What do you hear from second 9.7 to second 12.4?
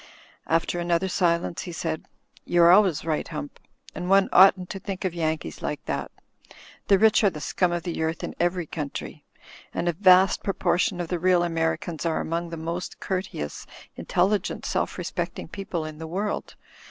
And a vast proportion of the real Americans are